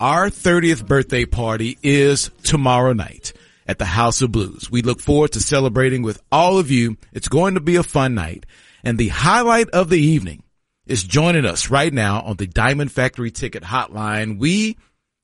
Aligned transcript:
Our 0.00 0.30
30th 0.30 0.86
birthday 0.86 1.24
party 1.24 1.76
is 1.82 2.30
tomorrow 2.44 2.92
night 2.92 3.32
at 3.66 3.80
the 3.80 3.84
House 3.84 4.22
of 4.22 4.30
Blues. 4.30 4.70
We 4.70 4.82
look 4.82 5.00
forward 5.00 5.32
to 5.32 5.40
celebrating 5.40 6.02
with 6.02 6.22
all 6.30 6.58
of 6.60 6.70
you. 6.70 6.96
It's 7.12 7.26
going 7.26 7.54
to 7.54 7.60
be 7.60 7.74
a 7.74 7.82
fun 7.82 8.14
night. 8.14 8.46
And 8.84 8.96
the 8.96 9.08
highlight 9.08 9.70
of 9.70 9.90
the 9.90 9.98
evening 9.98 10.44
is 10.86 11.02
joining 11.02 11.44
us 11.44 11.68
right 11.68 11.92
now 11.92 12.22
on 12.22 12.36
the 12.36 12.46
Diamond 12.46 12.92
Factory 12.92 13.32
ticket 13.32 13.64
hotline. 13.64 14.38
We 14.38 14.78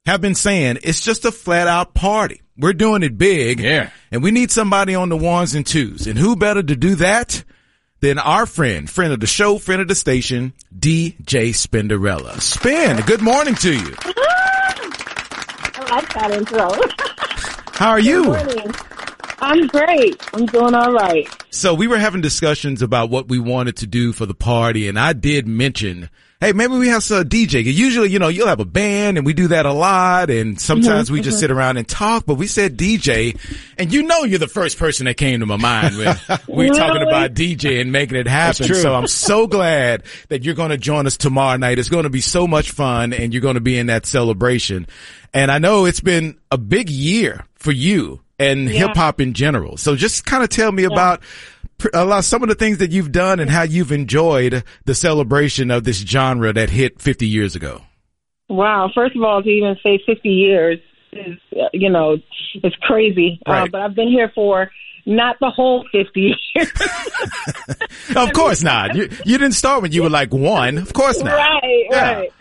have 0.07 0.21
been 0.21 0.35
saying 0.35 0.79
it's 0.83 1.03
just 1.03 1.25
a 1.25 1.31
flat 1.31 1.69
out 1.69 1.95
party. 1.95 2.43
We're 2.59 2.73
doing 2.73 3.05
it 3.05 3.17
big. 3.17 3.61
Yeah. 3.61 3.91
And 4.11 4.25
we 4.25 4.33
need 4.33 4.51
somebody 4.51 4.97
on 4.97 5.09
the 5.09 5.17
ones 5.17 5.55
and 5.55 5.65
twos. 5.65 6.09
And 6.09 6.19
who 6.19 6.35
better 6.35 6.65
to 6.65 6.75
do 6.75 6.97
that 6.97 7.45
than 8.01 8.19
our 8.19 8.45
friend, 8.45 8.91
friend 8.91 9.13
of 9.13 9.21
the 9.21 9.29
show, 9.29 9.59
friend 9.59 9.81
of 9.81 9.87
the 9.87 9.95
station, 9.95 10.53
DJ 10.77 11.51
Spinderella. 11.51 12.41
Spin, 12.41 13.01
good 13.07 13.23
morning 13.23 13.55
to 13.55 13.73
you. 13.73 13.95
I 15.87 15.97
like 15.97 16.15
that 16.15 16.31
intro. 16.31 16.71
How 17.75 17.91
are 17.91 18.01
you? 18.01 18.25
Morning. 18.25 18.75
I'm 19.45 19.67
great. 19.67 20.23
I'm 20.33 20.47
doing 20.47 20.75
all 20.75 20.93
right. 20.93 21.29
So 21.51 21.75
we 21.75 21.87
were 21.87 21.99
having 21.99 22.23
discussions 22.23 22.81
about 22.81 23.11
what 23.11 23.29
we 23.29 23.39
wanted 23.39 23.77
to 23.79 23.87
do 23.87 24.13
for 24.13 24.25
the 24.25 24.35
party, 24.35 24.89
and 24.89 24.99
I 24.99 25.13
did 25.13 25.47
mention, 25.47 26.09
hey, 26.41 26.55
maybe 26.55 26.73
we 26.73 26.89
have 26.89 27.03
some 27.03 27.25
DJ. 27.25 27.63
Usually, 27.63 28.09
you 28.09 28.19
know, 28.19 28.29
you'll 28.29 28.49
have 28.49 28.61
a 28.61 28.65
band, 28.65 29.19
and 29.19 29.27
we 29.27 29.35
do 29.35 29.49
that 29.49 29.67
a 29.67 29.73
lot, 29.73 30.31
and 30.31 30.53
mm-hmm, 30.53 30.59
sometimes 30.59 31.11
we 31.11 31.21
just 31.21 31.37
mm-hmm. 31.37 31.41
sit 31.41 31.51
around 31.51 31.77
and 31.77 31.87
talk. 31.87 32.25
But 32.25 32.37
we 32.37 32.47
said 32.47 32.79
DJ, 32.79 33.39
and 33.77 33.93
you 33.93 34.05
know, 34.05 34.25
you're 34.25 34.39
the 34.39 34.49
first 34.49 34.79
person 34.79 35.05
that 35.05 35.19
came 35.19 35.41
to 35.41 35.47
my 35.47 35.59
mind 35.59 35.99
when 35.99 36.19
we 36.49 36.69
were 36.71 36.75
talking 36.75 37.03
about 37.03 37.35
DJ 37.35 37.83
and 37.83 37.93
making 37.93 38.17
it 38.17 38.27
happen. 38.27 38.67
So 38.75 38.95
I'm 38.95 39.07
so 39.07 39.47
glad 39.47 40.05
that 40.31 40.43
you're 40.43 40.55
going 40.55 40.71
to 40.71 40.79
join 40.79 41.07
us 41.07 41.19
tomorrow 41.19 41.59
night. 41.59 41.79
It's 41.79 41.91
going 41.91 42.05
to 42.05 42.11
be 42.11 42.23
so 42.23 42.47
much 42.47 42.71
fun, 42.71 43.13
and 43.13 43.35
you're 43.35 43.43
going 43.43 43.57
to 43.57 43.61
be 43.61 43.79
in 43.79 43.89
that 43.89 44.07
celebration. 44.07 44.87
And 45.35 45.51
I 45.51 45.59
know 45.59 45.85
it's 45.85 46.01
been 46.01 46.39
a 46.51 46.57
big 46.57 46.89
year 46.89 47.45
for 47.57 47.73
you 47.73 48.24
and 48.39 48.65
Yeah. 48.69 48.87
hip 48.89 48.97
hop 48.97 49.21
in 49.21 49.33
general. 49.35 49.77
So 49.77 49.97
just 49.97 50.25
kind 50.27 50.43
of 50.43 50.49
tell 50.49 50.73
me 50.73 50.85
about 50.85 51.23
a 51.93 52.05
lot 52.05 52.25
some 52.25 52.43
of 52.43 52.49
the 52.49 52.55
things 52.55 52.79
that 52.79 52.91
you've 52.93 53.13
done 53.13 53.41
and 53.41 53.51
how 53.51 53.63
you've 53.63 53.93
enjoyed 53.93 54.63
the 54.85 54.95
celebration 54.95 55.71
of 55.71 55.85
this 55.85 55.99
genre 55.99 56.53
that 56.53 56.71
hit 56.71 57.01
50 57.01 57.27
years 57.27 57.55
ago. 57.57 57.83
Wow. 58.49 58.91
First 58.95 59.17
of 59.17 59.23
all, 59.23 59.43
to 59.43 59.49
even 59.49 59.77
say 59.83 59.99
50 60.07 60.29
years 60.29 60.79
is, 61.13 61.39
uh, 61.57 61.67
you 61.73 61.91
know, 61.91 62.17
it's 62.63 62.77
crazy. 62.83 63.41
Uh, 63.47 63.67
but 63.71 63.81
I've 63.81 63.95
been 63.95 64.09
here 64.09 64.31
for 64.35 64.71
not 65.07 65.37
the 65.41 65.51
whole 65.51 65.85
50 65.93 66.21
years. 66.55 66.73
Of 68.17 68.33
course 68.33 68.63
not. 68.63 68.95
You, 68.95 69.09
you 69.25 69.39
didn't 69.39 69.53
start 69.53 69.83
when 69.83 69.93
you 69.93 70.03
were 70.03 70.11
like 70.11 70.33
one. 70.33 70.79
Of 70.79 70.93
course 70.93 71.19
not. 71.21 71.33
right, 71.37 71.87
Yeah. 71.91 72.15
right. 72.15 72.33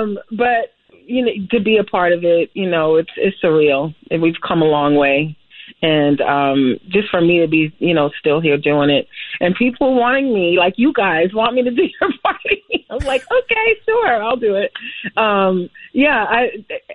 Um, 0.00 0.18
but 0.30 0.72
you 1.06 1.24
know, 1.24 1.32
to 1.52 1.60
be 1.60 1.78
a 1.78 1.84
part 1.84 2.12
of 2.12 2.24
it, 2.24 2.50
you 2.54 2.68
know, 2.68 2.96
it's 2.96 3.10
it's 3.16 3.36
surreal, 3.42 3.94
and 4.10 4.20
we've 4.20 4.34
come 4.46 4.60
a 4.62 4.66
long 4.66 4.94
way. 4.96 5.36
And 5.80 6.20
um, 6.20 6.78
just 6.88 7.08
for 7.08 7.20
me 7.20 7.40
to 7.40 7.46
be, 7.46 7.72
you 7.78 7.94
know, 7.94 8.10
still 8.18 8.40
here 8.40 8.58
doing 8.58 8.90
it, 8.90 9.06
and 9.40 9.54
people 9.54 9.94
wanting 9.94 10.34
me, 10.34 10.56
like 10.58 10.74
you 10.76 10.92
guys, 10.92 11.32
want 11.32 11.54
me 11.54 11.62
to 11.62 11.70
do 11.70 11.82
your 12.00 12.10
party. 12.22 12.86
I'm 12.90 13.06
like, 13.06 13.22
okay, 13.30 13.80
sure, 13.84 14.22
I'll 14.22 14.36
do 14.36 14.56
it. 14.56 14.72
Um, 15.16 15.70
yeah, 15.92 16.24
I, 16.28 16.48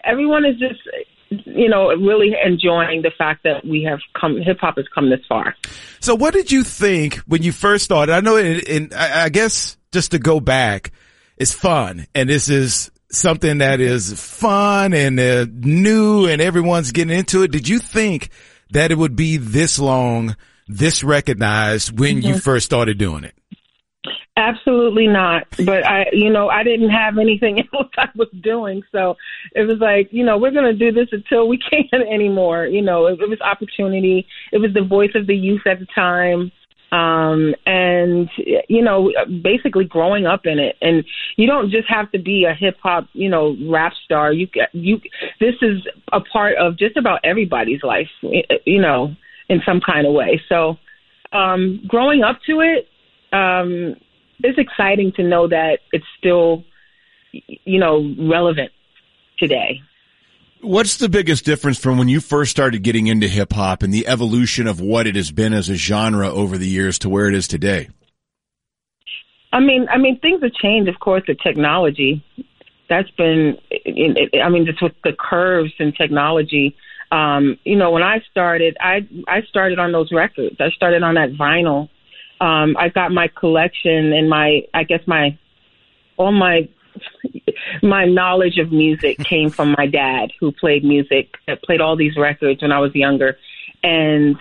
everyone 0.04 0.45
is 0.45 0.58
just, 0.58 0.81
you 1.30 1.70
know, 1.70 1.89
really 1.95 2.34
enjoying 2.44 3.04
the 3.04 3.11
fact 3.17 3.44
that 3.44 3.66
we 3.66 3.84
have 3.84 4.00
come, 4.20 4.42
hip 4.42 4.59
hop 4.59 4.76
has 4.78 4.86
come 4.94 5.09
this 5.09 5.22
far. 5.30 5.56
So 6.00 6.16
what 6.16 6.34
did 6.34 6.52
you 6.52 6.64
think 6.64 7.16
when 7.20 7.42
you 7.42 7.52
first 7.52 7.86
started? 7.86 8.14
I 8.14 8.20
know, 8.20 8.38
I 8.38 9.23
I 9.23 9.30
guess 9.30 9.78
just 9.92 10.11
to 10.11 10.20
go 10.20 10.39
back, 10.39 10.92
it's 11.38 11.54
fun, 11.54 12.08
and 12.14 12.28
this 12.28 12.50
is 12.50 12.92
something 13.09 13.59
that 13.59 13.80
is 13.80 14.20
fun 14.20 14.94
and 14.94 15.20
uh, 15.20 15.45
new, 15.52 16.26
and 16.26 16.42
everyone's 16.42 16.92
getting 16.92 17.16
into 17.16 17.44
it. 17.44 17.52
Did 17.52 17.67
you 17.67 17.80
think 17.80 18.30
that 18.74 18.92
it 18.92 18.98
would 18.98 19.16
be 19.16 19.38
this 19.38 19.80
long, 19.80 20.36
this 20.68 21.04
recognized 21.04 21.98
when 22.00 22.22
you 22.22 22.32
mm-hmm. 22.32 22.40
first 22.40 22.66
started 22.66 22.98
doing 22.98 23.23
it? 23.23 23.36
Absolutely 24.36 25.06
not. 25.06 25.45
But 25.64 25.86
I, 25.86 26.08
you 26.11 26.32
know, 26.32 26.50
I 26.50 26.64
didn't 26.64 26.89
have 26.89 27.20
anything 27.20 27.60
else 27.73 27.92
I 27.98 28.10
was 28.16 28.30
doing, 28.42 28.82
so 28.92 29.16
it 29.56 29.67
was 29.67 29.78
like, 29.78 30.10
you 30.12 30.26
know, 30.26 30.38
we're 30.38 30.52
going 30.52 30.66
to 30.66 30.73
do 30.73 30.92
this 30.92 31.10
until 31.12 31.48
we 31.48 31.58
can't 31.70 32.08
anymore. 32.12 32.66
You 32.66 32.82
know, 32.82 33.06
it, 33.08 33.22
it 33.22 33.30
was 33.30 33.39
opportunity. 33.42 34.26
It 34.52 34.58
was 34.58 34.73
the 34.73 34.83
voice 34.83 35.12
of 35.14 35.28
the 35.28 35.36
youth 35.36 35.62
at 35.67 35.80
the 35.80 35.88
time, 35.94 36.52
um, 36.93 37.55
and 37.65 38.30
you 38.70 38.83
know, 38.83 39.11
basically 39.42 39.83
growing 39.83 40.27
up 40.27 40.45
in 40.45 40.59
it. 40.59 40.77
And 40.80 41.04
you 41.37 41.48
don't 41.48 41.71
just 41.71 41.89
have 41.89 42.11
to 42.11 42.20
be 42.20 42.45
a 42.45 42.54
hip 42.54 42.77
hop, 42.83 43.08
you 43.14 43.30
know, 43.30 43.58
rap 43.67 43.93
star. 44.05 44.31
You, 44.31 44.48
you, 44.73 45.02
this 45.39 45.55
is 45.61 45.87
a 46.11 46.21
part 46.21 46.55
of 46.58 46.77
just 46.77 46.95
about 46.95 47.21
everybody's 47.23 47.82
life, 47.82 48.09
you 48.21 48.80
know, 48.80 49.15
in 49.49 49.61
some 49.65 49.82
kind 49.82 50.05
of 50.05 50.14
way. 50.14 50.39
So, 50.48 50.77
um, 51.32 51.82
growing 51.87 52.21
up 52.21 52.39
to 52.45 52.61
it. 52.61 52.87
Um, 53.36 53.95
it's 54.43 54.59
exciting 54.59 55.14
to 55.14 55.23
know 55.23 55.48
that 55.48 55.80
it's 55.92 56.05
still, 56.20 56.64
you 57.32 57.80
know, 57.80 58.14
relevant 58.20 58.71
today. 59.39 59.82
What's 60.64 60.98
the 60.98 61.10
biggest 61.10 61.44
difference 61.44 61.78
from 61.78 61.98
when 61.98 62.08
you 62.08 62.22
first 62.22 62.52
started 62.52 62.84
getting 62.84 63.08
into 63.08 63.28
hip 63.28 63.52
hop 63.52 63.84
and 63.84 63.94
the 63.94 64.08
evolution 64.08 64.66
of 64.66 64.80
what 64.80 65.08
it 65.08 65.16
has 65.16 65.30
been 65.30 65.52
as 65.52 65.70
a 65.70 65.76
genre 65.76 66.30
over 66.30 66.58
the 66.58 66.68
years 66.68 66.98
to 67.00 67.10
where 67.10 67.28
it 67.28 67.36
is 67.36 67.48
today? 67.48 67.90
I 69.52 69.60
mean, 69.60 69.88
I 69.90 69.98
mean, 69.98 70.20
things 70.20 70.42
have 70.42 70.54
changed. 70.54 70.90
Of 70.90 71.00
course, 71.00 71.24
the 71.28 71.36
technology 71.36 72.24
that's 72.90 73.12
been. 73.12 73.58
I 74.42 74.50
mean, 74.50 74.66
just 74.66 74.82
with 74.82 74.94
the 75.04 75.14
curves 75.20 75.74
in 75.80 75.92
technology. 75.92 76.76
Um, 77.12 77.60
you 77.66 77.76
know, 77.76 77.92
when 77.92 78.02
I 78.02 78.22
started, 78.32 78.78
I 78.80 79.08
I 79.28 79.42
started 79.44 79.80
on 79.80 79.92
those 79.92 80.12
records. 80.12 80.56
I 80.60 80.70
started 80.70 81.04
on 81.04 81.16
that 81.16 81.34
vinyl. 81.34 81.90
Um, 82.44 82.76
I 82.78 82.90
got 82.90 83.12
my 83.12 83.30
collection 83.30 84.12
and 84.12 84.30
my, 84.30 84.64
I 84.74 84.84
guess 84.84 85.00
my, 85.08 85.38
all 86.18 86.34
my, 86.34 86.68
my 87.81 88.05
knowledge 88.05 88.58
of 88.58 88.71
music 88.71 89.17
came 89.19 89.49
from 89.49 89.75
my 89.77 89.87
dad, 89.87 90.31
who 90.39 90.52
played 90.52 90.83
music, 90.83 91.36
that 91.47 91.61
played 91.64 91.81
all 91.81 91.95
these 91.95 92.17
records 92.17 92.61
when 92.61 92.71
I 92.71 92.80
was 92.80 92.93
younger, 92.95 93.37
and 93.83 94.37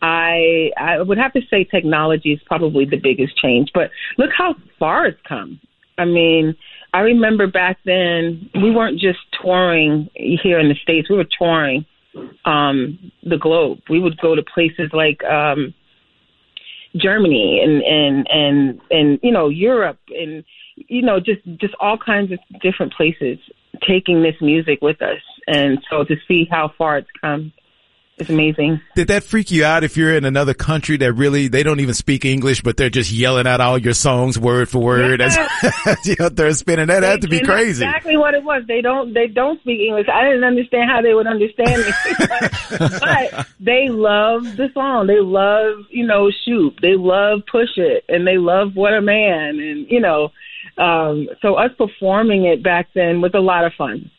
I 0.00 0.70
I 0.76 1.00
would 1.00 1.18
have 1.18 1.32
to 1.32 1.40
say 1.50 1.64
technology 1.64 2.32
is 2.32 2.40
probably 2.46 2.84
the 2.84 2.98
biggest 2.98 3.36
change. 3.36 3.70
But 3.74 3.90
look 4.16 4.30
how 4.36 4.54
far 4.78 5.06
it's 5.06 5.20
come. 5.26 5.60
I 5.96 6.04
mean, 6.04 6.56
I 6.94 7.00
remember 7.00 7.46
back 7.46 7.78
then 7.84 8.48
we 8.54 8.70
weren't 8.70 9.00
just 9.00 9.18
touring 9.42 10.08
here 10.14 10.58
in 10.58 10.68
the 10.68 10.76
states; 10.76 11.10
we 11.10 11.16
were 11.16 11.28
touring 11.38 11.84
um, 12.44 13.12
the 13.22 13.38
globe. 13.38 13.80
We 13.88 14.00
would 14.00 14.18
go 14.18 14.34
to 14.34 14.42
places 14.42 14.90
like 14.92 15.22
um, 15.24 15.74
Germany 16.96 17.60
and 17.62 17.82
and 17.82 18.26
and 18.30 18.80
and 18.90 19.20
you 19.22 19.32
know 19.32 19.48
Europe 19.48 19.98
and 20.08 20.44
you 20.76 21.02
know 21.02 21.20
just 21.20 21.40
just 21.60 21.74
all 21.80 21.98
kinds 21.98 22.32
of 22.32 22.38
different 22.60 22.92
places 22.94 23.38
taking 23.86 24.22
this 24.22 24.34
music 24.40 24.80
with 24.82 25.00
us. 25.02 25.20
And 25.46 25.78
so 25.90 26.04
to 26.04 26.16
see 26.26 26.46
how 26.50 26.72
far 26.76 26.98
it's 26.98 27.08
come 27.20 27.52
is 28.20 28.30
amazing. 28.30 28.80
Did 28.94 29.08
that 29.08 29.24
freak 29.24 29.50
you 29.50 29.64
out 29.64 29.84
if 29.84 29.96
you're 29.96 30.14
in 30.14 30.24
another 30.24 30.54
country 30.54 30.96
that 30.98 31.12
really, 31.12 31.48
they 31.48 31.62
don't 31.62 31.80
even 31.80 31.94
speak 31.94 32.24
English, 32.24 32.62
but 32.62 32.76
they're 32.76 32.90
just 32.90 33.10
yelling 33.10 33.46
out 33.46 33.60
all 33.60 33.78
your 33.78 33.94
songs 33.94 34.38
word 34.38 34.68
for 34.68 34.78
word 34.78 35.20
as, 35.20 35.36
as 35.86 35.96
you're 36.06 36.22
out 36.22 36.36
there 36.36 36.52
spinning? 36.52 36.88
That 36.88 37.02
had 37.02 37.22
to 37.22 37.28
be 37.28 37.40
crazy. 37.40 37.84
Exactly 37.84 38.16
what 38.16 38.34
it 38.34 38.42
was. 38.42 38.64
They 38.66 38.80
don't 38.80 39.14
they 39.14 39.26
don't 39.26 39.60
speak 39.60 39.80
English. 39.80 40.06
I 40.12 40.24
didn't 40.24 40.44
understand 40.44 40.90
how 40.90 41.02
they 41.02 41.14
would 41.14 41.26
understand 41.26 41.82
me, 41.82 41.92
but, 42.18 43.00
but 43.00 43.46
they 43.60 43.88
love 43.88 44.44
the 44.56 44.68
song. 44.74 45.06
They 45.06 45.20
love 45.20 45.84
you 45.90 46.06
know 46.06 46.30
Shoop. 46.44 46.80
They 46.80 46.96
love 46.96 47.42
push 47.50 47.76
it, 47.76 48.04
and 48.08 48.26
they 48.26 48.38
love 48.38 48.74
what 48.74 48.94
a 48.94 49.00
man, 49.00 49.58
and 49.58 49.90
you 49.90 50.00
know. 50.00 50.30
Um, 50.76 51.28
so 51.42 51.56
us 51.56 51.72
performing 51.76 52.44
it 52.44 52.62
back 52.62 52.90
then 52.94 53.20
was 53.20 53.32
a 53.34 53.40
lot 53.40 53.64
of 53.64 53.72
fun. 53.74 54.12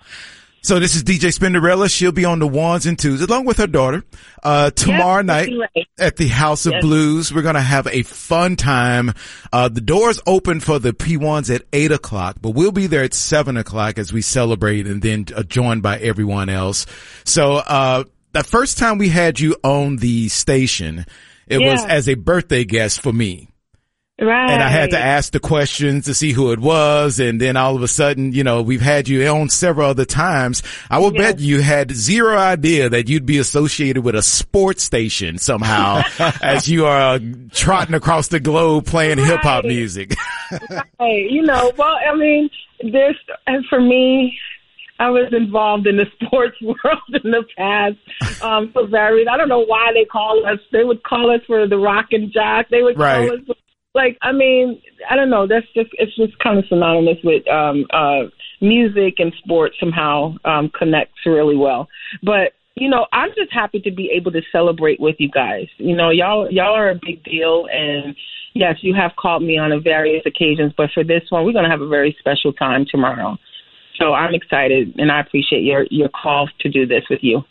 So 0.62 0.80
this 0.80 0.96
is 0.96 1.04
DJ 1.04 1.30
Spinderella. 1.38 1.90
She'll 1.90 2.12
be 2.12 2.26
on 2.26 2.40
the 2.40 2.48
ones 2.48 2.86
and 2.86 3.00
twos 3.00 3.22
along 3.22 3.46
with 3.46 3.58
her 3.58 3.68
daughter, 3.68 4.04
uh, 4.44 4.72
tomorrow 4.72 5.24
Yes, 5.24 5.26
night 5.26 5.50
right. 5.58 5.88
at 5.98 6.18
the 6.18 6.28
House 6.28 6.66
of 6.66 6.74
Yes. 6.74 6.82
Blues. 6.84 7.34
We're 7.34 7.42
going 7.44 7.56
to 7.56 7.62
have 7.62 7.88
a 7.88 8.04
fun 8.04 8.56
time. 8.56 9.14
Uh, 9.54 9.70
the 9.70 9.82
doors 9.82 10.20
open 10.28 10.60
for 10.60 10.78
the 10.80 10.92
P1s 10.92 11.54
at 11.54 11.64
eight 11.74 11.92
o'clock, 11.92 12.38
but 12.42 12.52
we'll 12.52 12.72
be 12.72 12.88
there 12.88 13.04
at 13.04 13.14
seven 13.14 13.58
o'clock 13.58 13.98
as 13.98 14.12
we 14.14 14.22
celebrate 14.22 14.86
and 14.86 15.02
then 15.02 15.26
uh, 15.36 15.44
joined 15.44 15.82
by 15.82 15.98
everyone 16.00 16.50
else. 16.50 16.86
So, 17.24 17.54
uh, 17.58 18.04
the 18.32 18.44
first 18.44 18.78
time 18.78 18.98
we 19.00 19.10
had 19.10 19.40
you 19.40 19.56
on 19.64 19.98
the 19.98 20.28
station, 20.30 21.06
it 21.48 21.58
was 21.60 21.84
as 21.86 22.08
a 22.08 22.14
birthday 22.14 22.64
guest 22.64 23.02
for 23.02 23.12
me. 23.12 23.49
Right. 24.22 24.52
And 24.52 24.62
I 24.62 24.68
had 24.68 24.90
to 24.92 25.00
ask 25.00 25.32
the 25.32 25.40
questions 25.40 26.06
to 26.06 26.14
see 26.14 26.34
who 26.34 26.52
it 26.52 26.60
was. 26.60 27.20
And 27.20 27.40
then 27.40 27.56
all 27.56 27.76
of 27.78 27.84
a 27.84 27.88
sudden, 27.88 28.34
you 28.34 28.44
know, 28.44 28.62
we've 28.62 28.82
had 28.82 29.08
you 29.08 29.26
on 29.28 29.50
several 29.50 29.90
other 29.90 30.04
times. 30.06 30.62
I 30.90 31.00
will 31.00 31.14
Yes. 31.16 31.34
bet 31.36 31.40
you 31.40 31.62
had 31.62 31.92
zero 31.92 32.38
idea 32.38 32.90
that 32.90 33.08
you'd 33.08 33.26
be 33.26 33.38
associated 33.38 34.04
with 34.04 34.16
a 34.16 34.22
sports 34.22 34.84
station 34.84 35.38
somehow 35.38 36.02
as 36.42 36.68
you 36.68 36.86
are 36.86 37.20
trotting 37.54 37.96
across 37.96 38.28
the 38.28 38.40
globe 38.42 38.86
playing 38.86 39.20
hip 39.20 39.40
hop 39.42 39.64
music. 39.66 40.16
Hey, 41.00 41.28
you 41.30 41.44
know, 41.44 41.72
well, 41.78 41.96
I 42.12 42.16
mean, 42.16 42.50
and 42.82 43.66
for 43.70 43.80
me, 43.80 44.36
I 45.00 45.10
was 45.12 45.32
involved 45.32 45.86
in 45.88 45.96
the 45.98 46.08
sports 46.22 46.58
world 46.62 47.24
in 47.24 47.32
the 47.32 47.44
past. 47.56 48.42
Um, 48.42 48.72
for 48.74 48.88
various, 48.88 49.28
I 49.32 49.38
don't 49.38 49.48
know 49.48 49.64
why 49.66 49.92
they 49.94 50.06
call 50.06 50.44
us. 50.46 50.60
They 50.72 50.84
would 50.84 51.04
call 51.04 51.30
us 51.32 51.42
for 51.48 51.68
the 51.68 51.78
rock 51.78 52.08
and 52.12 52.32
jock. 52.34 52.66
They 52.70 52.82
would 52.82 52.98
Right. 52.98 53.28
call 53.30 53.38
us 53.38 53.46
for, 53.46 53.56
like, 53.96 54.18
I 54.22 54.32
mean, 54.32 54.82
I 55.10 55.16
don't 55.16 55.30
know. 55.30 55.48
That's 55.48 55.66
just 55.74 55.90
it's 55.94 56.16
just 56.16 56.38
kind 56.40 56.60
of 56.60 56.66
synonymous 56.70 57.18
with 57.24 57.48
um, 57.48 57.86
uh, 57.92 58.30
music 58.62 59.16
and 59.18 59.34
sports. 59.44 59.78
Somehow 59.80 60.36
um, 60.46 60.72
connects 60.78 61.26
really 61.26 61.56
well. 61.56 61.88
But 62.24 62.54
you 62.76 62.90
know, 62.90 63.08
I'm 63.12 63.30
just 63.30 63.52
happy 63.52 63.80
to 63.82 63.92
be 63.92 64.12
able 64.16 64.32
to 64.32 64.42
celebrate 64.52 65.00
with 65.00 65.16
you 65.20 65.30
guys. 65.30 65.68
You 65.78 65.96
know, 65.96 66.10
y'all 66.12 66.50
y'all 66.52 66.76
are 66.76 66.92
a 66.92 66.96
big 66.96 67.24
deal, 67.24 67.68
and 67.72 68.16
yes, 68.54 68.76
you 68.82 68.94
have 68.96 69.12
called 69.18 69.44
me 69.44 69.58
on 69.58 69.72
a 69.72 69.80
various 69.80 70.24
occasions, 70.26 70.74
but 70.78 70.90
for 70.94 71.04
this 71.04 71.24
one, 71.30 71.46
we're 71.46 71.54
to 71.54 71.70
have 71.70 71.82
a 71.82 71.88
very 71.88 72.16
special 72.20 72.54
time 72.54 72.86
tomorrow. 72.90 73.38
So 74.00 74.14
I'm 74.14 74.34
excited, 74.34 74.96
and 74.98 75.12
I 75.12 75.20
appreciate 75.20 75.64
your 75.64 75.86
your 75.90 76.10
call 76.10 76.48
to 76.62 76.70
do 76.70 76.86
this 76.86 77.04
with 77.10 77.20
you. 77.22 77.42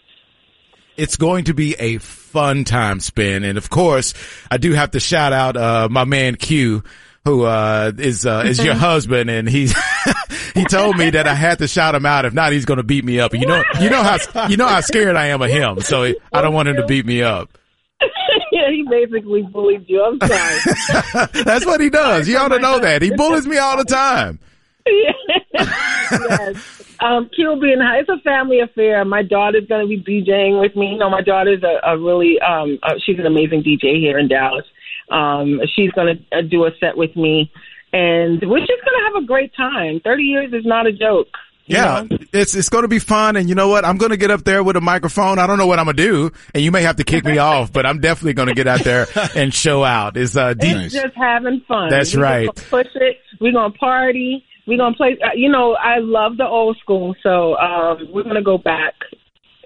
It's 0.99 1.17
going 1.17 1.45
to 1.45 1.55
be 1.55 1.75
a 1.79 1.99
fun 1.99 2.65
time 2.65 3.01
spin. 3.01 3.45
And 3.45 3.57
of 3.57 3.71
course, 3.71 4.15
I 4.51 4.59
do 4.59 4.73
have 4.73 4.91
to 4.91 5.01
shout 5.01 5.33
out, 5.33 5.57
uh, 5.57 5.89
my 5.91 6.05
man 6.05 6.35
Q, 6.35 6.83
who, 7.25 7.45
uh, 7.45 7.93
is, 7.97 8.27
uh, 8.27 8.43
is 8.47 8.63
your 8.63 8.75
husband. 8.89 9.31
And 9.31 9.49
he, 9.49 9.69
he 10.55 10.65
told 10.65 10.97
me 10.97 11.11
that 11.11 11.27
I 11.27 11.35
had 11.35 11.59
to 11.59 11.69
shout 11.69 11.95
him 11.95 12.05
out. 12.05 12.25
If 12.25 12.35
not, 12.35 12.53
he's 12.53 12.65
going 12.65 12.79
to 12.79 12.83
beat 12.83 13.05
me 13.05 13.21
up. 13.21 13.33
You 13.33 13.47
know, 13.47 13.63
you 13.81 13.91
know 13.91 14.03
how, 14.03 14.49
you 14.49 14.57
know 14.57 14.67
how 14.67 14.81
scared 14.81 15.17
I 15.17 15.27
am 15.29 15.41
of 15.41 15.51
him. 15.51 15.81
So 15.81 16.13
I 16.33 16.43
don't 16.43 16.55
want 16.55 16.69
him 16.69 16.77
to 16.77 16.87
beat 16.87 17.07
me 17.07 17.23
up. 17.23 17.57
yeah, 18.53 18.71
he 18.71 18.85
basically 18.89 19.43
bullied 19.43 19.89
you. 19.89 20.03
I'm 20.03 20.19
sorry. 20.21 21.29
That's 21.45 21.65
what 21.67 21.81
he 21.81 21.91
does. 21.91 22.29
You 22.29 22.39
ought 22.39 22.49
to 22.49 22.59
know 22.59 22.81
that. 22.81 23.03
He 23.03 23.11
bullies 23.15 23.47
me 23.47 23.57
all 23.59 23.77
the 23.77 23.85
time. 23.85 24.39
yes. 24.87 26.78
Um, 27.01 27.31
high. 27.37 27.99
It's 28.01 28.09
a 28.09 28.19
family 28.23 28.61
affair. 28.61 29.05
My 29.05 29.23
daughter's 29.23 29.67
going 29.67 29.87
to 29.87 29.89
be 29.89 30.03
DJing 30.03 30.61
with 30.61 30.75
me. 30.75 30.93
You 30.93 30.99
know, 30.99 31.11
my 31.11 31.23
daughter's 31.23 31.63
a, 31.63 31.91
a 31.91 31.99
really, 31.99 32.39
um, 32.41 32.79
uh, 32.83 32.95
she's 33.05 33.19
an 33.19 33.27
amazing 33.27 33.63
DJ 33.63 34.01
here 34.01 34.19
in 34.19 34.29
Dallas. 34.29 34.65
Um, 35.11 35.61
she's 35.75 35.91
going 35.93 36.19
to 36.19 36.39
uh, 36.39 36.43
do 36.43 36.65
a 36.65 36.71
set 36.81 36.97
with 36.97 37.17
me, 37.17 37.51
and 37.93 38.41
we're 38.43 38.61
just 38.61 38.85
going 38.85 38.99
to 38.99 39.05
have 39.07 39.23
a 39.23 39.27
great 39.27 39.55
time. 39.55 40.01
Thirty 40.01 40.25
years 40.25 40.53
is 40.53 40.67
not 40.67 40.87
a 40.87 40.93
joke. 40.93 41.29
Yeah, 41.69 42.05
know? 42.11 42.19
it's 42.33 42.55
it's 42.55 42.69
going 42.69 42.83
to 42.83 42.89
be 42.89 42.99
fun, 42.99 43.37
and 43.37 43.49
you 43.49 43.55
know 43.55 43.69
what? 43.69 43.85
I'm 43.85 43.99
going 43.99 44.11
to 44.11 44.17
get 44.17 44.31
up 44.31 44.45
there 44.45 44.63
with 44.63 44.77
a 44.77 44.81
microphone. 44.81 45.39
I 45.39 45.47
don't 45.47 45.59
know 45.59 45.67
what 45.67 45.79
I'm 45.79 45.85
going 45.85 45.97
to 45.97 46.03
do, 46.03 46.31
and 46.55 46.63
you 46.63 46.71
may 46.71 46.83
have 46.83 46.97
to 46.97 47.05
kick 47.05 47.25
me 47.25 47.39
off, 47.39 47.73
but 47.73 47.87
I'm 47.87 48.01
definitely 48.01 48.35
going 48.35 48.49
to 48.49 48.55
get 48.55 48.67
out 48.67 48.85
there 48.85 49.07
and 49.35 49.53
show 49.53 49.85
out. 49.85 50.17
Is 50.17 50.37
uh, 50.37 50.55
It's 50.59 50.95
just 50.95 51.15
having 51.15 51.63
fun. 51.69 51.91
That's 51.91 52.17
We're 52.17 52.23
right. 52.23 52.55
Push 52.55 52.89
it. 52.95 53.19
We're 53.41 53.53
gonna 53.53 53.75
party. 53.75 54.45
We're 54.69 54.77
gonna 54.77 54.95
play. 54.95 55.17
Uh, 55.25 55.31
you 55.35 55.49
know, 55.49 55.77
I 55.77 55.99
love 55.99 56.37
the 56.37 56.47
old 56.47 56.77
school, 56.77 57.17
so 57.23 57.57
um, 57.57 58.07
we're 58.13 58.23
gonna 58.23 58.43
go 58.43 58.59
back, 58.59 58.93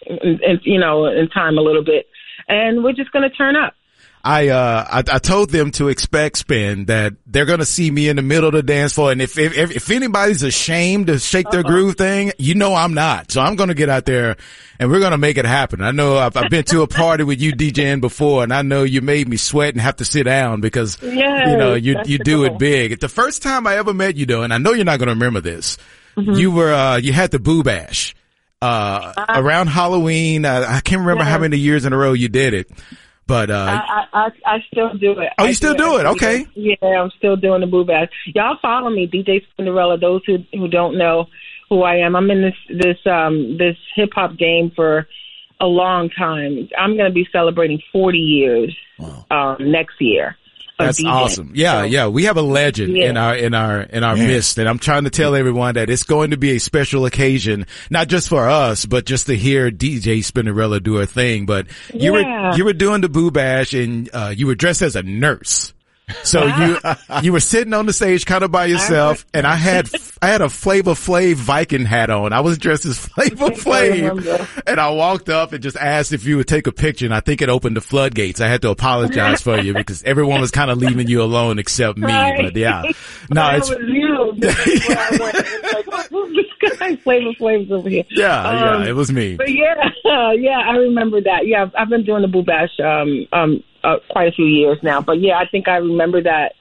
and, 0.08 0.60
you 0.62 0.78
know, 0.78 1.06
in 1.06 1.28
time 1.28 1.58
a 1.58 1.60
little 1.60 1.84
bit, 1.84 2.06
and 2.46 2.84
we're 2.84 2.92
just 2.92 3.10
gonna 3.10 3.28
turn 3.28 3.56
up. 3.56 3.74
I, 4.24 4.48
uh, 4.48 4.86
I, 4.88 4.98
I 4.98 5.18
told 5.18 5.50
them 5.50 5.72
to 5.72 5.88
expect 5.88 6.38
spin 6.38 6.84
that 6.84 7.14
they're 7.26 7.44
going 7.44 7.58
to 7.58 7.64
see 7.66 7.90
me 7.90 8.08
in 8.08 8.14
the 8.16 8.22
middle 8.22 8.46
of 8.46 8.52
the 8.54 8.62
dance 8.62 8.92
floor. 8.92 9.10
And 9.10 9.20
if, 9.20 9.36
if, 9.36 9.56
if, 9.74 9.90
anybody's 9.90 10.44
ashamed 10.44 11.08
to 11.08 11.18
shake 11.18 11.50
their 11.50 11.64
groove 11.64 11.96
thing, 11.96 12.32
you 12.38 12.54
know, 12.54 12.72
I'm 12.74 12.94
not. 12.94 13.32
So 13.32 13.40
I'm 13.40 13.56
going 13.56 13.68
to 13.68 13.74
get 13.74 13.88
out 13.88 14.04
there 14.06 14.36
and 14.78 14.90
we're 14.90 15.00
going 15.00 15.10
to 15.10 15.18
make 15.18 15.38
it 15.38 15.44
happen. 15.44 15.82
I 15.82 15.90
know 15.90 16.18
I've, 16.18 16.36
I've 16.36 16.50
been 16.50 16.62
to 16.66 16.82
a 16.82 16.86
party 16.86 17.24
with 17.24 17.40
you 17.40 17.52
DJing 17.56 18.00
before 18.00 18.44
and 18.44 18.52
I 18.54 18.62
know 18.62 18.84
you 18.84 19.00
made 19.02 19.26
me 19.28 19.36
sweat 19.36 19.74
and 19.74 19.80
have 19.80 19.96
to 19.96 20.04
sit 20.04 20.22
down 20.22 20.60
because, 20.60 20.98
Yes, 21.02 21.48
you 21.50 21.56
know, 21.56 21.74
you, 21.74 21.96
you 22.04 22.18
do 22.18 22.36
goal. 22.36 22.44
it 22.44 22.58
big. 22.58 23.00
The 23.00 23.08
first 23.08 23.42
time 23.42 23.66
I 23.66 23.76
ever 23.78 23.92
met 23.92 24.14
you 24.14 24.26
though, 24.26 24.42
and 24.44 24.54
I 24.54 24.58
know 24.58 24.72
you're 24.72 24.84
not 24.84 25.00
going 25.00 25.08
to 25.08 25.14
remember 25.14 25.40
this, 25.40 25.78
Mm-hmm. 26.16 26.34
you 26.34 26.50
were, 26.50 26.72
uh, 26.72 26.96
you 26.98 27.12
had 27.12 27.30
the 27.30 27.38
boo 27.38 27.62
bash. 27.62 28.14
Uh, 28.60 29.12
around 29.30 29.66
Halloween, 29.66 30.44
uh, 30.44 30.64
I 30.68 30.80
can't 30.80 31.00
remember 31.00 31.24
how 31.24 31.38
many 31.38 31.56
years 31.56 31.84
in 31.84 31.92
a 31.92 31.96
row 31.96 32.12
you 32.12 32.28
did 32.28 32.54
it, 32.54 32.70
but, 33.32 33.50
uh, 33.50 33.54
I, 33.54 33.72
I, 33.72 34.06
I, 34.12 34.54
I 34.54 34.58
still 34.70 34.92
do 34.92 35.12
it. 35.12 35.32
Oh, 35.38 35.44
I 35.44 35.48
you 35.48 35.54
still 35.54 35.74
do 35.74 35.96
it? 35.96 36.00
every 36.00 36.12
Okay. 36.12 36.46
Yeah, 36.54 37.00
I'm 37.00 37.10
still 37.16 37.36
doing 37.36 37.62
the 37.62 37.66
boo 37.66 37.84
bash. 37.84 38.08
Y'all 38.34 38.58
follow 38.60 38.90
me, 38.90 39.06
DJ 39.06 39.40
Spinderella. 39.58 39.98
Those 39.98 40.20
who 40.26 40.38
who 40.52 40.68
don't 40.68 40.98
know 40.98 41.28
who 41.70 41.82
I 41.82 41.96
am, 41.96 42.14
I'm 42.14 42.30
in 42.30 42.42
this 42.42 42.54
this 42.68 42.98
um 43.06 43.56
this 43.56 43.76
hip 43.96 44.10
hop 44.14 44.36
game 44.36 44.70
for 44.76 45.08
a 45.60 45.66
long 45.66 46.10
time. 46.10 46.68
I'm 46.78 46.96
going 46.96 47.08
to 47.08 47.14
be 47.14 47.26
celebrating 47.32 47.80
40 47.92 48.18
years 48.18 48.76
um, 49.30 49.56
next 49.60 49.94
year. 50.00 50.36
Of 50.82 50.88
That's 50.88 51.00
DJing. 51.02 51.10
awesome. 51.10 51.50
Yeah, 51.54 51.80
So, 51.80 51.86
yeah. 51.86 52.06
We 52.08 52.24
have 52.24 52.36
a 52.36 52.42
legend 52.42 52.96
Yeah. 52.96 53.10
in 53.10 53.16
our 53.16 53.34
in 53.36 53.54
our 53.54 53.80
in 53.82 54.04
our 54.04 54.16
Man. 54.16 54.26
midst, 54.28 54.58
and 54.58 54.68
I'm 54.68 54.78
trying 54.78 55.04
to 55.04 55.10
tell 55.10 55.34
everyone 55.34 55.74
that 55.74 55.88
it's 55.90 56.02
going 56.04 56.30
to 56.32 56.36
be 56.36 56.50
a 56.52 56.58
special 56.58 57.06
occasion, 57.06 57.66
not 57.90 58.08
just 58.08 58.28
for 58.28 58.48
us, 58.48 58.84
but 58.86 59.06
just 59.06 59.26
to 59.26 59.36
hear 59.36 59.70
DJ 59.70 60.18
Spinderella 60.20 60.82
do 60.82 60.96
her 60.96 61.06
thing. 61.06 61.46
But 61.46 61.66
you 61.94 62.16
Yeah. 62.16 62.50
were 62.50 62.56
you 62.56 62.64
were 62.64 62.72
doing 62.72 63.00
the 63.00 63.08
boo 63.08 63.30
bash, 63.30 63.72
and 63.74 64.08
uh, 64.12 64.32
you 64.36 64.46
were 64.46 64.54
dressed 64.54 64.82
as 64.82 64.96
a 64.96 65.02
nurse. 65.02 65.72
So 66.24 66.44
you 66.46 66.78
you 67.22 67.32
were 67.32 67.40
sitting 67.40 67.72
on 67.72 67.86
the 67.86 67.92
stage 67.92 68.26
kind 68.26 68.44
of 68.44 68.50
by 68.50 68.66
yourself, 68.66 69.24
and 69.32 69.46
I 69.46 69.54
had 69.56 69.88
I 70.22 70.28
had 70.28 70.40
a 70.40 70.48
Flavor 70.48 70.92
Flav 70.92 71.34
Viking 71.34 71.84
hat 71.84 72.08
on. 72.08 72.32
I 72.32 72.40
was 72.40 72.56
dressed 72.56 72.84
as 72.86 72.96
Flavor. 73.06 73.50
Flav, 73.50 74.62
and 74.68 74.78
I 74.80 74.90
walked 74.90 75.28
up 75.28 75.52
and 75.52 75.60
just 75.60 75.76
asked 75.76 76.12
if 76.12 76.24
you 76.24 76.36
would 76.36 76.46
take 76.46 76.68
a 76.68 76.72
picture, 76.72 77.04
and 77.06 77.12
I 77.14 77.18
think 77.18 77.42
it 77.42 77.48
opened 77.48 77.76
the 77.76 77.80
floodgates. 77.80 78.40
I 78.40 78.46
had 78.46 78.62
to 78.62 78.70
apologize 78.70 79.42
for 79.42 79.58
you 79.58 79.74
because 79.74 80.02
everyone 80.04 80.40
was 80.40 80.52
kind 80.52 80.70
of 80.70 80.78
leaving 80.78 81.08
you 81.08 81.22
alone 81.22 81.58
except 81.58 81.98
me. 81.98 82.06
Right. 82.06 82.40
But 82.40 82.54
yeah, 82.56 82.82
no, 83.30 83.50
it's 83.56 83.68
was 83.68 83.78
you. 83.84 84.32
That's 84.38 84.88
where 84.88 84.98
I 84.98 85.10
went. 85.20 85.34
It's 85.38 85.88
like, 85.88 86.08
who's 86.10 86.36
this 86.60 86.78
guy? 86.78 86.94
Flavor 86.96 87.32
Flav's 87.40 87.72
over 87.72 87.88
here. 87.88 88.04
yeah, 88.10 88.48
Um, 88.48 88.82
yeah, 88.84 88.88
it 88.90 88.92
was 88.94 89.10
me. 89.10 89.34
But 89.36 89.50
yeah, 89.50 89.74
yeah, 90.34 90.58
I 90.60 90.76
remember 90.76 91.20
that. 91.20 91.48
Yeah, 91.48 91.62
I've- 91.64 91.72
I've 91.76 91.88
been 91.88 92.04
doing 92.04 92.22
the 92.22 92.28
Boo 92.28 92.44
Bash 92.44 92.70
um, 92.78 93.26
um, 93.32 93.64
uh, 93.82 93.96
quite 94.10 94.28
a 94.28 94.32
few 94.32 94.46
years 94.46 94.78
now. 94.84 95.00
But 95.00 95.20
yeah, 95.20 95.38
I 95.38 95.46
think 95.48 95.66
I 95.66 95.78
remember 95.78 96.22
that. 96.22 96.52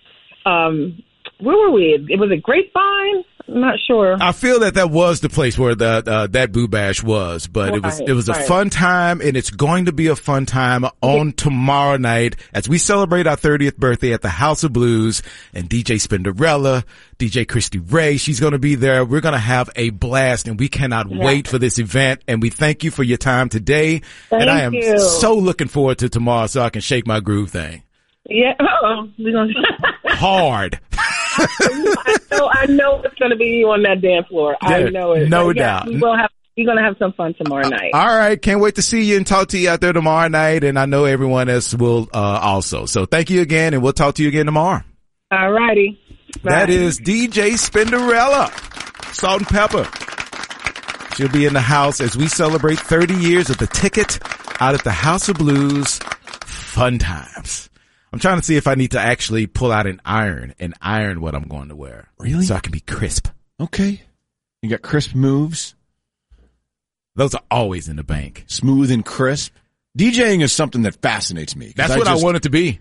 Um, 0.50 1.04
where 1.40 1.58
were 1.58 1.72
we? 1.72 2.08
It 2.10 2.20
was 2.20 2.32
a 2.32 2.38
Grapevine. 2.38 3.24
I'm 3.48 3.62
not 3.62 3.80
sure. 3.86 4.18
I 4.20 4.32
feel 4.32 4.60
that 4.62 4.76
that 4.76 4.90
was 4.90 5.22
the 5.22 5.30
place 5.30 5.58
where 5.58 5.76
the 5.76 6.04
uh, 6.06 6.28
that 6.28 6.52
boo 6.52 6.68
bash 6.68 7.04
was, 7.04 7.48
but 7.48 7.76
it 7.76 7.84
was 7.84 8.00
it 8.00 8.14
was 8.14 8.30
a 8.30 8.34
right. 8.34 8.48
fun 8.48 8.70
time, 8.70 9.22
and 9.22 9.36
it's 9.36 9.50
going 9.50 9.86
to 9.86 9.92
be 9.92 10.08
a 10.08 10.16
fun 10.16 10.46
time 10.46 10.86
on 11.02 11.34
tomorrow 11.34 11.98
night 11.98 12.36
as 12.54 12.70
we 12.70 12.78
celebrate 12.78 13.28
our 13.28 13.36
30th 13.36 13.78
birthday 13.78 14.14
at 14.14 14.22
the 14.22 14.30
House 14.30 14.64
of 14.64 14.74
Blues. 14.74 15.22
And 15.54 15.70
DJ 15.70 15.96
Spinderella, 16.06 16.84
DJ 17.20 17.48
Christy 17.48 17.80
Ray, 17.80 18.18
she's 18.18 18.40
going 18.40 18.54
to 18.54 18.60
be 18.60 18.76
there. 18.76 19.04
We're 19.06 19.22
going 19.22 19.34
to 19.34 19.40
have 19.40 19.70
a 19.76 19.90
blast, 19.90 20.48
and 20.48 20.60
we 20.60 20.70
cannot 20.70 21.08
wait 21.10 21.48
for 21.48 21.58
this 21.58 21.80
event. 21.80 22.22
And 22.28 22.42
we 22.42 22.50
thank 22.50 22.84
you 22.84 22.92
for 22.92 23.04
your 23.04 23.18
time 23.18 23.50
today. 23.50 24.02
thank 24.30 24.42
and 24.42 24.50
I 24.50 24.62
am 24.62 24.74
you. 24.74 25.00
so 25.00 25.36
looking 25.36 25.68
forward 25.68 26.00
to 26.00 26.10
tomorrow, 26.10 26.48
so 26.48 26.62
I 26.62 26.70
can 26.70 26.82
shake 26.82 27.08
my 27.08 27.20
groove 27.20 27.52
thing 27.52 27.84
Yeah. 28.30 28.54
Oh, 28.84 29.10
we're 29.20 29.32
gonna. 29.32 29.54
hard. 30.06 30.80
I 31.38 32.18
know. 32.32 32.50
I 32.52 32.66
know 32.68 33.02
it's 33.04 33.16
gonna 33.16 33.36
be 33.36 33.46
you 33.46 33.70
on 33.70 33.84
that 33.84 34.02
dance 34.02 34.28
floor. 34.28 34.58
I 34.62 34.84
know 34.84 35.14
it. 35.14 35.30
no 35.30 35.48
But 35.48 35.58
yeah, 35.58 35.64
doubt. 35.64 35.88
We 35.88 35.98
will 35.98 36.18
have. 36.18 36.30
We're 36.58 36.66
gonna 36.66 36.84
have 36.84 36.98
some 37.00 37.14
fun 37.14 37.34
tomorrow 37.34 37.68
night. 37.70 37.92
All 37.94 38.06
right. 38.06 38.40
Can't 38.40 38.60
wait 38.60 38.76
to 38.76 38.82
see 38.82 39.04
you 39.04 39.18
and 39.18 39.26
talk 39.26 39.48
to 39.50 39.58
you 39.58 39.70
out 39.70 39.80
there 39.80 39.94
tomorrow 39.94 40.28
night. 40.28 40.66
And 40.66 40.78
I 40.78 40.86
know 40.86 41.06
everyone 41.06 41.48
else 41.48 41.74
will, 41.74 42.10
uh, 42.14 42.40
also. 42.42 42.86
So 42.86 43.06
thank 43.06 43.30
you 43.30 43.42
again 43.42 43.74
and 43.74 43.82
we'll 43.82 43.94
talk 43.94 44.16
to 44.16 44.24
you 44.24 44.28
again 44.28 44.48
tomorrow. 44.48 44.84
All 45.32 45.52
righty. 45.52 45.98
That 46.44 46.70
is 46.70 47.00
DJ 47.00 47.54
Spinderella, 47.54 48.52
Salt-N-Pepa. 49.14 51.16
She'll 51.16 51.30
be 51.30 51.46
in 51.46 51.54
the 51.54 51.62
house 51.62 52.02
as 52.02 52.18
we 52.18 52.28
celebrate 52.28 52.80
30 52.80 53.16
years 53.16 53.50
of 53.50 53.58
the 53.58 53.68
ticket 53.68 54.20
out 54.62 54.74
at 54.74 54.84
the 54.84 54.92
House 54.92 55.30
of 55.30 55.38
Blues. 55.38 56.00
Fun 56.46 57.00
times. 57.00 57.70
I'm 58.14 58.20
trying 58.20 58.38
to 58.40 58.44
see 58.44 58.58
if 58.58 58.68
I 58.68 58.76
need 58.76 58.92
to 58.92 59.00
actually 59.00 59.48
pull 59.48 59.72
out 59.72 59.88
an 59.88 60.02
iron 60.04 60.54
and 60.60 60.74
iron 60.82 61.22
what 61.22 61.34
I'm 61.36 61.48
going 61.48 61.70
to 61.70 61.76
wear. 61.76 62.10
Really? 62.20 62.44
So 62.44 62.56
I 62.56 62.60
can 62.60 62.72
be 62.72 62.82
crisp. 62.82 63.28
Okay. 63.60 64.02
You 64.62 64.70
got 64.70 64.82
crisp 64.82 65.16
moves, 65.16 65.76
Those 67.16 67.34
are 67.36 67.42
always 67.50 67.88
in 67.90 67.96
the 67.96 68.04
bank. 68.04 68.44
smooth 68.48 68.92
and 68.92 69.04
crisp. 69.06 69.54
DJing 69.98 70.42
is 70.42 70.54
something 70.54 70.84
that 70.84 71.02
fascinates 71.02 71.56
me. 71.56 71.74
That's 71.76 71.96
what 71.96 72.06
just- 72.06 72.22
I 72.22 72.24
want 72.24 72.38
it 72.38 72.44
to 72.44 72.50
be. 72.50 72.80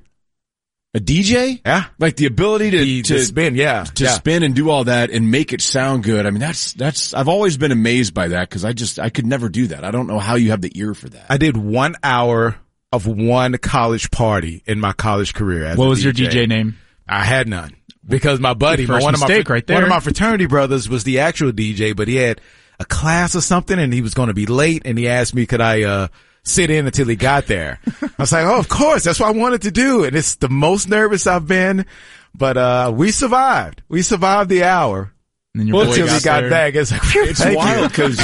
A 0.93 0.99
DJ? 0.99 1.61
Yeah. 1.65 1.85
Like 2.01 2.17
the 2.17 2.27
ability 2.27 2.71
to, 2.73 2.79
The, 2.79 3.03
to 3.03 3.21
spin. 3.25 3.55
Yeah. 3.55 3.85
to 3.85 4.05
yeah. 4.05 4.11
spin 4.11 4.43
and 4.43 4.57
do 4.57 4.71
all 4.71 4.83
that 4.85 5.11
and 5.11 5.31
make 5.31 5.53
it 5.53 5.61
sound 5.61 6.03
good. 6.03 6.27
I 6.27 6.31
mean, 6.31 6.41
that's, 6.41 6.73
that's, 6.73 7.15
I've 7.15 7.29
always 7.29 7.57
been 7.57 7.71
amazed 7.71 8.13
by 8.13 8.29
that 8.29 8.49
because 8.49 8.65
I 8.65 8.73
just, 8.73 8.99
I 8.99 9.09
could 9.09 9.25
never 9.25 9.49
do 9.49 9.69
that. 9.69 9.85
I 9.85 9.93
don't 9.93 10.09
know 10.09 10.19
how 10.19 10.35
you 10.35 10.51
have 10.51 10.61
the 10.61 10.73
ear 10.75 10.93
for 10.95 11.09
that. 11.11 11.27
I 11.31 11.37
did 11.37 11.57
one 11.57 11.95
hour 12.03 12.57
of 12.93 13.07
one 13.07 13.57
college 13.59 14.11
party 14.11 14.63
in 14.67 14.81
my 14.81 14.93
college 14.93 15.35
career. 15.35 15.65
As 15.65 15.79
What 15.79 15.89
was 15.89 16.03
your 16.03 16.13
DJ 16.13 16.49
name? 16.49 16.79
I 17.09 17.25
had 17.25 17.49
none 17.49 17.77
because 18.07 18.41
my 18.41 18.55
buddy, 18.55 18.87
First 18.87 19.05
one 19.05 19.15
of 19.15 19.21
my 19.21 19.27
right 19.27 19.71
one 19.71 19.83
of 19.83 19.89
my 19.89 20.01
fraternity 20.01 20.47
brothers 20.47 20.89
was 20.89 21.05
the 21.05 21.21
actual 21.21 21.53
DJ, 21.53 21.95
but 21.95 22.09
he 22.09 22.17
had 22.17 22.41
a 22.79 22.85
class 22.85 23.37
or 23.37 23.41
something, 23.41 23.79
and 23.79 23.93
he 23.93 24.01
was 24.01 24.15
going 24.15 24.29
to 24.29 24.35
be 24.35 24.47
late, 24.47 24.83
and 24.85 24.99
he 24.99 25.09
asked 25.09 25.35
me 25.35 25.47
could 25.47 25.61
I 25.61 25.83
uh 25.83 26.09
sit 26.43 26.71
in 26.71 26.87
until 26.87 27.07
he 27.07 27.17
got 27.17 27.47
there. 27.47 27.79
I 28.03 28.11
was 28.19 28.33
like, 28.33 28.47
oh, 28.47 28.59
of 28.59 28.69
course, 28.69 29.05
that's 29.05 29.21
what 29.21 29.29
I 29.29 29.39
wanted 29.39 29.63
to 29.63 29.71
do, 29.71 30.05
and 30.05 30.17
it's 30.17 30.37
the 30.37 30.49
most 30.49 30.89
nervous 30.89 31.27
I've 31.27 31.47
been, 31.47 31.87
but 32.35 32.57
uh 32.57 32.93
we 32.95 33.11
survived. 33.11 33.83
We 33.89 34.03
survived 34.03 34.51
the 34.51 34.65
hour. 34.65 35.13
And 35.55 35.61
then 35.63 35.67
your 35.67 35.77
Well, 35.79 35.87
boy 35.87 35.91
until 35.93 36.07
got 36.07 36.15
he 36.19 36.25
got 36.25 36.41
there. 36.43 36.51
back, 36.51 36.75
it's 36.77 36.93
like, 36.93 37.03
phew, 37.03 37.25
It's 37.25 37.41
thank 37.41 37.53
you. 37.53 37.59
wild 37.59 37.89
because 37.91 38.19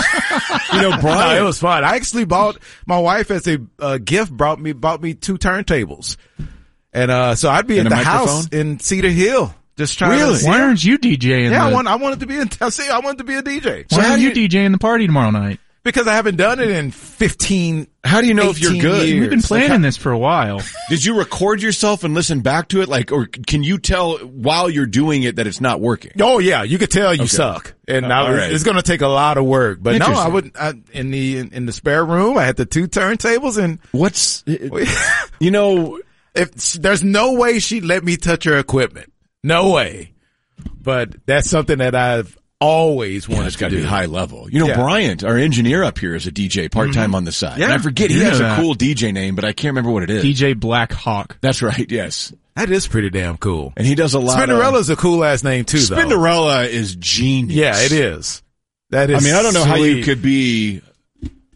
you 0.72 0.80
know 0.82 0.90
No, 0.94 1.00
Brian. 1.00 1.42
it 1.42 1.44
was 1.44 1.58
fun. 1.58 1.82
I 1.84 1.96
actually 1.96 2.24
bought 2.24 2.58
my 2.86 2.98
wife 2.98 3.30
as 3.32 3.48
a 3.48 3.58
uh, 3.80 3.98
gift 3.98 4.30
brought 4.32 4.60
me 4.60 4.72
bought 4.72 5.02
me 5.02 5.14
two 5.14 5.36
turntables, 5.36 6.16
and 6.92 7.10
uh, 7.10 7.34
so 7.34 7.50
I'd 7.50 7.66
be 7.66 7.78
in 7.78 7.86
at 7.86 7.92
a 7.92 7.96
the 7.96 8.02
house 8.04 8.48
in 8.50 8.78
Cedar 8.78 9.08
Hill 9.10 9.52
just 9.76 9.98
trying 9.98 10.12
Really? 10.18 10.38
to. 10.38 10.46
Why 10.46 10.60
aren't 10.60 10.84
you 10.84 10.98
DJing? 10.98 11.50
Yeah, 11.50 11.66
I 11.66 11.72
want 11.72 11.88
I 11.88 11.96
wanted 11.96 12.20
to 12.20 12.26
be 12.26 12.36
in. 12.38 12.48
I 12.60 12.68
see, 12.68 12.88
I 12.88 13.00
wanted 13.00 13.18
to 13.18 13.24
be 13.24 13.34
a 13.34 13.42
DJ 13.42 13.90
Why 13.90 14.02
how 14.02 14.10
aren't 14.12 14.22
you, 14.22 14.30
you- 14.30 14.48
DJing 14.48 14.70
the 14.70 14.78
party 14.78 15.06
tomorrow 15.06 15.30
night? 15.32 15.58
Because 15.86 16.06
I 16.06 16.14
haven't 16.14 16.36
done 16.36 16.60
it 16.60 16.68
in 16.70 16.90
fifteen. 16.90 17.86
How 18.04 18.20
do 18.20 18.26
you 18.26 18.34
know 18.34 18.50
if 18.50 18.58
you're 18.60 18.72
good? 18.72 19.08
years. 19.08 19.20
We've 19.20 19.30
been 19.30 19.40
planning 19.42 19.80
this 19.80 19.96
for 19.96 20.12
a 20.12 20.18
while. 20.18 20.60
Did 20.90 21.04
you 21.04 21.16
record 21.18 21.62
yourself 21.62 22.04
and 22.04 22.12
listen 22.12 22.40
back 22.40 22.68
to 22.68 22.82
it? 22.82 22.88
Like, 22.88 23.10
or 23.12 23.26
can 23.26 23.62
you 23.62 23.78
tell 23.78 24.18
while 24.18 24.68
you're 24.68 24.84
doing 24.86 25.22
it 25.22 25.36
that 25.36 25.46
it's 25.46 25.60
not 25.60 25.80
working? 25.80 26.12
Oh 26.20 26.38
yeah, 26.38 26.62
you 26.64 26.76
could 26.78 26.90
tell 26.90 27.14
you 27.14 27.26
suck, 27.26 27.74
and 27.88 28.06
Uh, 28.06 28.08
I 28.14 28.34
right. 28.34 28.52
it's 28.52 28.64
going 28.64 28.76
to 28.76 28.82
take 28.82 29.00
a 29.00 29.08
lot 29.08 29.38
of 29.38 29.44
work. 29.46 29.78
But 29.80 29.98
no, 29.98 30.06
I 30.06 30.28
would 30.28 30.52
I, 30.56 30.74
in 30.92 31.10
the 31.10 31.38
in, 31.38 31.52
in 31.52 31.66
the 31.66 31.72
spare 31.72 32.04
room. 32.04 32.36
I 32.36 32.44
had 32.44 32.56
the 32.56 32.66
two 32.66 32.88
turntables, 32.88 33.56
and 33.62 33.78
What's 33.92 34.44
you 35.40 35.50
know? 35.50 36.00
if 36.34 36.52
there's 36.74 37.02
no 37.02 37.32
way 37.34 37.58
she'd 37.60 37.84
let 37.84 38.04
me 38.04 38.16
touch 38.18 38.44
her 38.44 38.58
equipment, 38.58 39.10
no 39.42 39.70
way. 39.70 40.12
But 40.80 41.16
that's 41.26 41.48
something 41.48 41.78
that 41.78 41.94
I've 41.94 42.36
always 42.60 43.28
Well, 43.28 43.36
wanted 43.38 43.48
it's 43.48 43.56
to 43.56 43.60
got 43.60 43.68
to 43.70 43.76
do. 43.76 43.82
be 43.82 43.88
high 43.88 44.06
level. 44.06 44.48
You 44.50 44.60
know, 44.60 44.66
Yeah. 44.68 44.76
Bryant, 44.76 45.24
our 45.24 45.36
engineer 45.36 45.82
up 45.84 45.98
here, 45.98 46.14
is 46.14 46.26
a 46.26 46.32
DJ 46.32 46.70
part 46.70 46.92
time 46.92 47.08
mm-hmm. 47.08 47.14
on 47.16 47.24
the 47.24 47.32
side. 47.32 47.58
Yeah. 47.58 47.64
And 47.66 47.72
I 47.74 47.78
forget 47.78 48.10
he 48.10 48.20
has 48.20 48.40
know 48.40 48.52
a 48.52 48.56
cool 48.56 48.74
DJ 48.74 49.12
name, 49.12 49.34
but 49.34 49.44
I 49.44 49.52
can't 49.52 49.72
remember 49.72 49.90
what 49.90 50.02
it 50.02 50.10
is. 50.10 50.24
DJ 50.24 50.58
Black 50.58 50.92
Hawk. 50.92 51.38
That's 51.40 51.62
right. 51.62 51.90
Yes, 51.90 52.32
That 52.54 52.70
is 52.70 52.86
pretty 52.86 53.10
damn 53.10 53.36
cool. 53.36 53.72
and 53.76 53.86
he 53.86 53.94
does 53.94 54.14
a 54.14 54.18
lot. 54.18 54.38
Spinderella's 54.38 54.90
a 54.90 54.96
cool 54.96 55.22
ass 55.24 55.44
name 55.44 55.64
too, 55.64 55.78
Of, 55.78 55.88
though. 55.88 55.96
Spinderella 55.96 56.68
is 56.68 56.96
genius. 56.96 57.56
Yeah, 57.56 57.78
it 57.78 57.92
is. 57.92 58.42
That 58.90 59.10
is. 59.10 59.22
I 59.22 59.26
mean, 59.26 59.34
I 59.36 59.42
don't 59.42 59.54
know 59.54 59.64
how 59.64 59.76
you 59.76 60.02
could 60.04 60.22
be 60.22 60.80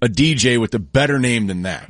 a 0.03 0.07
DJ 0.09 0.59
with 0.61 0.75
a 0.75 0.79
better 0.79 1.19
name 1.19 1.47
than 1.47 1.63
that. 1.63 1.89